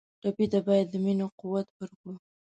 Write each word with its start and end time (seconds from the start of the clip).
ټپي 0.21 0.45
ته 0.51 0.59
باید 0.67 0.87
د 0.89 0.95
مینې 1.03 1.27
قوت 1.39 1.67
ورکړو. 1.79 2.13